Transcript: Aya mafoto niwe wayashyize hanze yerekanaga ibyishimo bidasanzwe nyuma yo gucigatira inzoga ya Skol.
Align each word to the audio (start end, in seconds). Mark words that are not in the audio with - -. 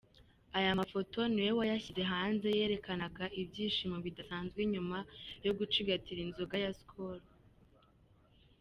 Aya 0.57 0.79
mafoto 0.79 1.19
niwe 1.33 1.51
wayashyize 1.59 2.03
hanze 2.13 2.47
yerekanaga 2.59 3.25
ibyishimo 3.41 3.95
bidasanzwe 4.05 4.59
nyuma 4.73 4.97
yo 5.45 5.51
gucigatira 5.57 6.19
inzoga 6.25 6.55
ya 6.65 6.71
Skol. 6.79 7.19